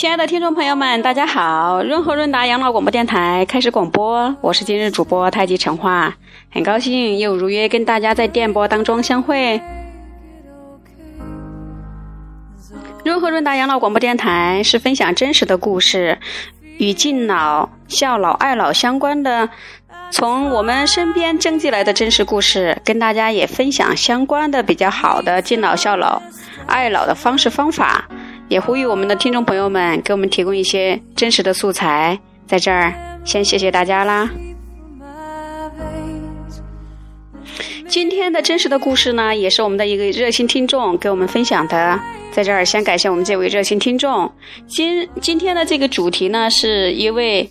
[0.00, 1.82] 亲爱的听众朋友们，大家好！
[1.82, 6.14] 润和润达养老广播电台开始广播，我是今日主播太极陈化，
[6.50, 9.60] 很高兴又如约跟大家在电波当中相会。
[13.04, 16.18] 润和润达养老广播电台是分享真实的故事，
[16.78, 19.50] 与敬老、孝老、爱老相关的，
[20.10, 26.22] 从我们身边征集来的真实故事，跟大家也分享相关的比较好的敬老、孝老、
[26.66, 28.08] 爱老的方式方法。
[28.50, 32.18] 也呼吁我们的听众朋友们给我们提供一些真实的素材，
[32.48, 32.92] 在这儿
[33.24, 34.28] 先谢谢大家啦。
[37.86, 41.98] 今天的真实的故事呢，也是我们的一个热心听众给我们分享的，
[42.32, 44.30] 在这儿先感谢我们这位热心听众。
[44.66, 47.48] 今今天的这个主题呢，是一位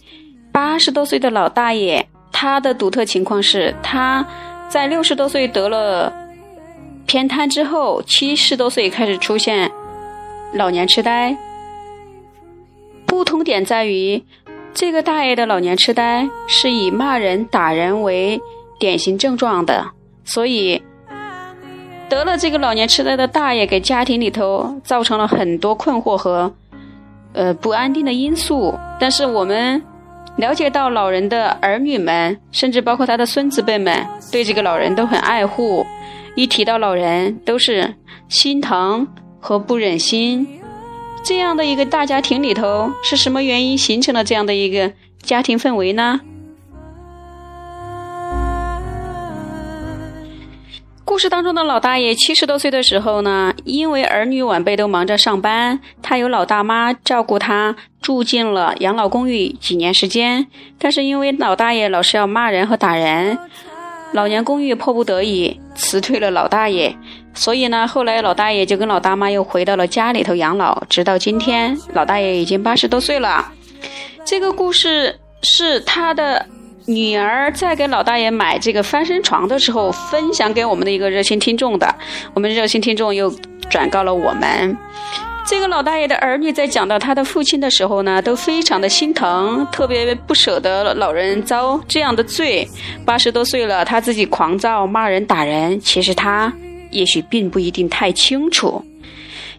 [0.51, 4.25] 八十多岁的老大爷，他的独特情况是他
[4.67, 6.13] 在六十多岁得了
[7.05, 9.71] 偏瘫之后，七十多岁开始出现。
[10.53, 11.37] 老年痴呆，
[13.05, 14.23] 不同点在于，
[14.73, 18.41] 这个大爷的老年痴呆是以骂人、打人为
[18.79, 19.85] 典型症状的，
[20.23, 20.81] 所以
[22.09, 26.51] 得了这个老年痴呆的大爷给家庭里头造成了很多困惑和
[27.33, 28.73] 呃不安定的因素。
[28.99, 29.81] 但是我们
[30.37, 35.85] 了解到，老人的儿女们，甚至包括他的孙子辈们，对这个老人都很爱护，
[36.35, 37.93] 一提到老人都是
[38.29, 39.07] 心疼。
[39.39, 40.47] 和不忍心，
[41.23, 46.21] 这样的一个大家庭里头，是什么原因形成了这样的一个家庭氛围呢？
[51.03, 60.45] 故事当中的老大爷七十多岁的时候呢，因为儿女晚辈都忙着上班，他有老大妈照顾他，住进了养老公寓几年时间。
[60.77, 63.39] 但是因为老大爷老是要骂人和打人，
[64.13, 66.95] 老年公寓迫不得已辞退了老大爷。
[67.39, 73.53] 所以呢，后来老大爷就跟老大妈又回到了家里头养老，直到今天，老大爷已经八十多岁了。
[74.25, 76.45] 这个故事是他的
[76.85, 81.95] 女儿在给老大爷买这个翻身床的时候分享给我们的一个热心听众的，
[82.33, 83.33] 我们热心听众又
[83.69, 84.77] 转告了我们。
[85.47, 92.67] 这个老大爷的儿女在讲到他的父亲的时候呢，都非常的心疼，特别不舍得老人遭这样的罪。
[93.05, 96.53] 八十多岁了，他自己狂躁、骂人、打人，其实他。
[96.91, 98.83] 也许并不一定太清楚，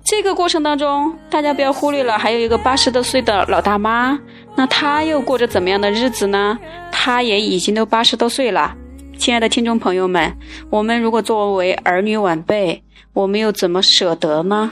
[0.04, 4.18] 这个过程当中，大家不要忽略了，还有一个八十多岁的老大妈，
[4.56, 6.58] 那她又过着怎么样的日子呢？
[6.90, 8.74] 她也已经都八十多岁了。
[9.18, 10.34] 亲爱的听众朋友们，
[10.70, 12.82] 我们如果作为儿女晚辈，
[13.12, 14.70] 我们又怎么舍得呢？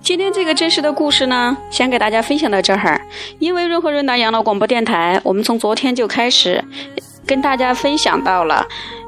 [0.00, 3.00] 今天这个真实的故事呢，先给大家分享到这儿。
[3.40, 6.64] 因为润和润达养老广播电台，我们从昨天就开始。
[7.26, 8.64] 跟大家分享到了，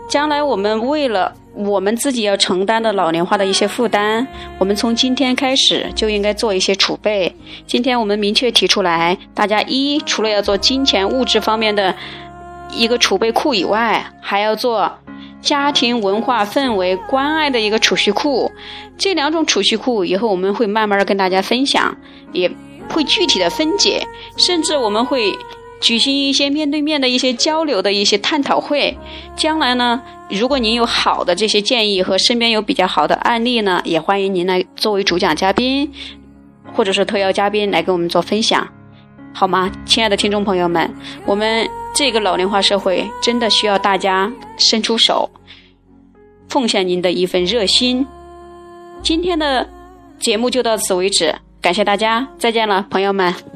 [0.08, 4.26] 将来我们为了我们自己要承担的老龄化的一些负担，
[4.58, 7.34] 我们从今天开始就应该做一些储备。
[7.66, 11.94] 今天我们明确提出来，大家一除了要做金钱物质方面的
[12.72, 14.90] 一个储备库以外，还要做
[15.40, 18.50] 家庭文化氛围关爱的一个储蓄库。
[18.96, 21.96] 这两种储蓄库以后我们会慢慢的跟大家分享，
[22.32, 22.50] 也
[22.92, 24.04] 会具体的分解，
[24.36, 25.32] 甚至我们会。
[25.80, 28.96] 举行一些面对面的一些交流的一些探讨会，
[29.36, 35.90] 将来呢，如果您有好的这些建议和身边有比较好的案例呢，也欢迎您来作为主讲嘉宾，
[36.72, 38.66] 或者是特邀嘉宾来跟我们做分享，
[39.32, 39.70] 好吗？
[39.84, 40.92] 亲爱的听众朋友们，
[41.24, 45.30] 我们这个老龄化社会真的需要大家伸出手，
[46.48, 48.04] 奉献您的一份热心。
[49.00, 49.68] 今天的
[50.18, 53.47] 节目就到此为止，感谢大家，再见了，朋友们。